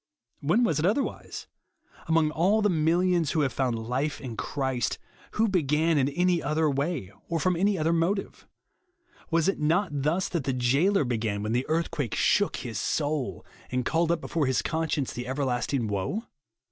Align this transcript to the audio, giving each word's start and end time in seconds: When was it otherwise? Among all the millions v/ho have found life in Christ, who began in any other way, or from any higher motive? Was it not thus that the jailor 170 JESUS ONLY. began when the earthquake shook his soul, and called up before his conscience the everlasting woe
When 0.39 0.63
was 0.63 0.79
it 0.79 0.85
otherwise? 0.87 1.45
Among 2.07 2.31
all 2.31 2.63
the 2.63 2.71
millions 2.71 3.33
v/ho 3.33 3.41
have 3.43 3.53
found 3.53 3.77
life 3.87 4.19
in 4.19 4.35
Christ, 4.35 4.97
who 5.33 5.47
began 5.47 5.99
in 5.99 6.09
any 6.09 6.41
other 6.41 6.67
way, 6.71 7.11
or 7.27 7.39
from 7.39 7.55
any 7.55 7.75
higher 7.75 7.93
motive? 7.93 8.47
Was 9.29 9.47
it 9.47 9.59
not 9.59 9.91
thus 10.01 10.27
that 10.29 10.45
the 10.45 10.53
jailor 10.53 11.03
170 11.03 11.07
JESUS 11.07 11.11
ONLY. 11.11 11.17
began 11.19 11.43
when 11.43 11.51
the 11.51 11.67
earthquake 11.69 12.15
shook 12.15 12.55
his 12.55 12.79
soul, 12.79 13.45
and 13.69 13.85
called 13.85 14.11
up 14.11 14.21
before 14.21 14.47
his 14.47 14.63
conscience 14.63 15.13
the 15.13 15.27
everlasting 15.27 15.87
woe 15.87 16.23